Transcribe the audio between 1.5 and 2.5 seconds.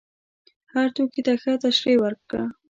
تشریح وکړه.